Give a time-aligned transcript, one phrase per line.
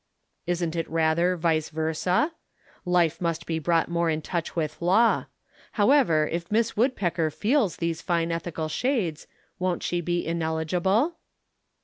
[0.47, 2.31] "Isn't it rather vice versâ?
[2.85, 5.25] Life must be brought more in touch with law.
[5.73, 9.27] However, if Miss Woodpecker feels these fine ethical shades,
[9.59, 11.19] won't she be ineligible?"